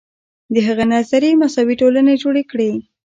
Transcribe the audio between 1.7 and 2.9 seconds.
ټولنې جوړې کړې.